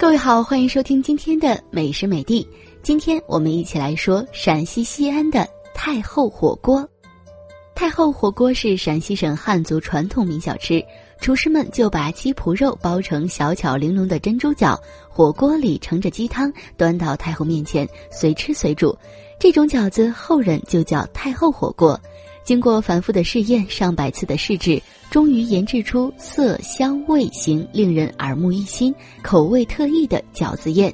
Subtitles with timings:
[0.00, 2.48] 各位好，欢迎收听今天的美食美地。
[2.82, 6.88] 今天我们一起来说陕西西安的太后火锅。
[7.74, 10.82] 太后火锅是陕西省汉族传统名小吃，
[11.20, 14.74] 厨师们就把鸡脯肉包成小巧玲珑的珍珠饺，
[15.10, 18.96] 火锅里盛着鸡汤，端到太后面前，随吃随煮。
[19.38, 22.00] 这种饺子后人就叫太后火锅。
[22.44, 30.92] 经过反复的试验，上百次的试制，终于研制出色香味形令人耳目一新、口味特异的饺子宴。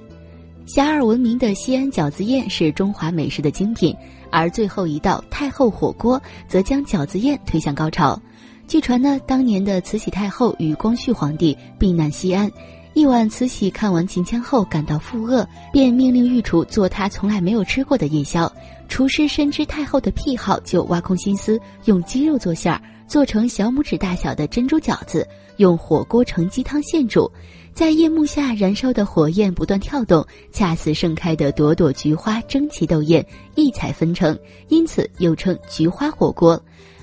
[0.66, 3.94] 遐迩闻名的西安饺子宴是中华美食的精品，
[4.30, 8.20] 而最后一道太后火锅则将饺子宴推向高潮。
[8.66, 12.50] 据传呢，当年的慈禧太后与光绪皇帝避难西安。
[12.96, 18.50] 一晚，慈禧看完秦腔后感到腹饿，便命令御厨做她从来没有吃过的夜宵。
[18.88, 25.28] 厨师深知太后的癖好，就挖空心思用鸡肉做馅儿，做成小拇指大小的珍珠饺子，
[25.58, 27.30] 用火锅盛鸡汤现煮。
[27.74, 33.22] 在夜幕下燃烧的火焰不断跳动，恰似盛开的朵朵菊花争奇斗艳，
[33.56, 34.34] 异彩纷呈，
[34.68, 36.58] 因此又称菊花火锅。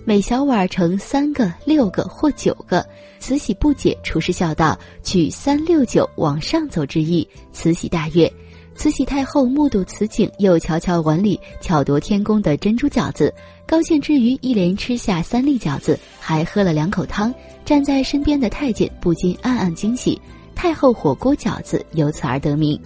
[0.05, 2.85] 每小碗盛三个、六个或九个，
[3.19, 8.31] 慈禧不解，厨师笑道：“取三六九往上走之意。”慈禧大悦。
[8.75, 13.33] 慈禧太后目睹此景，又瞧瞧碗里巧夺天工的珍珠饺子，
[13.65, 17.33] 高兴之余，一连吃下三粒饺子，还喝了两口汤。
[17.63, 20.21] 站在身边的太监不禁暗暗惊喜，
[20.53, 22.77] 太后火锅饺子由此而得名。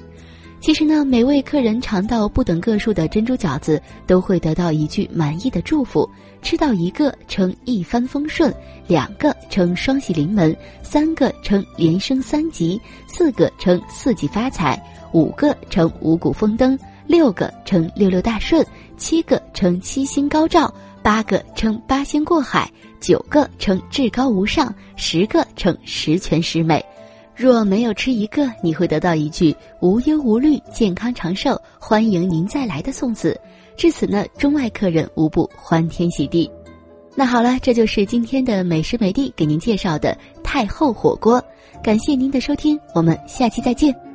[0.59, 6.09] 其实呢，每位客人尝到不等个数的珍珠饺子，都会得到一句满意的祝福。
[6.41, 8.53] 吃到一个称一帆风顺，
[8.85, 14.81] 两个称双喜临门，三个称连升三级，四个称四季发财，
[15.13, 18.65] 五个称五谷丰登，六个称六六大顺，
[18.97, 22.69] 七个称七星高照，八个称八仙过海，
[22.99, 26.83] 九个称至高无上，十个称十全十美。
[27.37, 33.39] 若没有吃一个，你会得到一句无忧无虑、健康长寿、欢迎您再来的送子。
[33.75, 36.49] 至此呢，中外客人无不欢天喜地。
[37.13, 41.39] 那好了，这就是今天的美食美地给您介绍的太后火锅。
[41.83, 44.06] 感谢您的收听，我们下期再见。